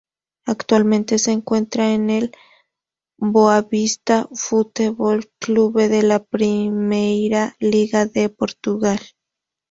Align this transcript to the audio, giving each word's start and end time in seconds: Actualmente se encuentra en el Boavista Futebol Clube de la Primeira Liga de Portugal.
Actualmente 0.47 1.19
se 1.19 1.31
encuentra 1.31 1.93
en 1.93 2.09
el 2.09 2.31
Boavista 3.19 4.27
Futebol 4.33 5.29
Clube 5.39 5.89
de 5.89 6.01
la 6.01 6.23
Primeira 6.23 7.55
Liga 7.59 8.07
de 8.07 8.29
Portugal. 8.29 8.97